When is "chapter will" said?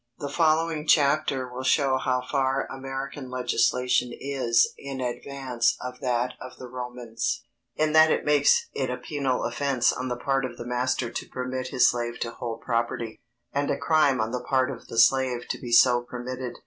0.87-1.61